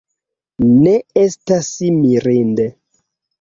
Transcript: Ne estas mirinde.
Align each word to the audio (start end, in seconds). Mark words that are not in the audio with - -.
Ne 0.85 0.93
estas 1.23 1.69
mirinde. 1.99 2.67